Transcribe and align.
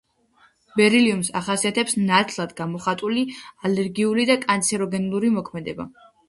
ბერილიუმს 0.77 1.27
ახასიათებს 1.39 1.93
ნათლად 2.07 2.55
გამოხატული 2.61 3.23
ალერგიული 3.71 4.27
და 4.31 4.39
კანცეროგენული 4.47 5.33
მოქმედება. 5.37 5.89